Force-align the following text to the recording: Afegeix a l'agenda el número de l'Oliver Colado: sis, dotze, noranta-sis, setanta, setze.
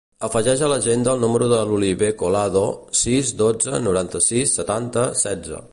Afegeix 0.27 0.61
a 0.63 0.69
l'agenda 0.71 1.13
el 1.17 1.21
número 1.25 1.49
de 1.51 1.59
l'Oliver 1.71 2.09
Colado: 2.23 2.65
sis, 3.03 3.33
dotze, 3.45 3.85
noranta-sis, 3.91 4.57
setanta, 4.61 5.11
setze. 5.25 5.67